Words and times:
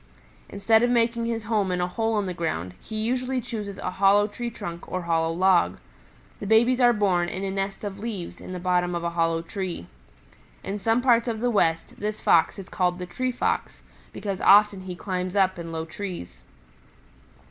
Instead 0.49 0.81
of 0.81 0.89
making 0.89 1.27
his 1.27 1.43
home 1.43 1.71
in 1.71 1.79
a 1.79 1.85
hole 1.87 2.17
in 2.17 2.25
the 2.25 2.33
ground, 2.33 2.73
he 2.81 2.95
usually 2.95 3.39
chooses 3.39 3.77
a 3.77 3.91
hollow 4.01 4.25
tree 4.25 4.49
trunk 4.49 4.91
or 4.91 5.03
hollow 5.03 5.31
log. 5.31 5.77
The 6.39 6.47
babies 6.47 6.79
are 6.79 6.91
born 6.91 7.29
in 7.29 7.43
a 7.43 7.51
nest 7.51 7.83
of 7.83 7.99
leaves 7.99 8.41
in 8.41 8.51
the 8.51 8.59
bottom 8.59 8.95
of 8.95 9.03
a 9.03 9.11
hollow 9.11 9.43
tree. 9.43 9.85
In 10.63 10.79
some 10.79 11.03
parts 11.03 11.27
of 11.27 11.39
the 11.39 11.51
West 11.51 11.99
this 11.99 12.19
Fox 12.19 12.57
is 12.57 12.67
called 12.67 12.97
the 12.97 13.05
Tree 13.05 13.31
Fox, 13.31 13.83
because 14.11 14.41
often 14.41 14.81
he 14.81 14.95
climbs 14.95 15.35
up 15.35 15.59
in 15.59 15.71
low 15.71 15.85
trees. 15.85 16.41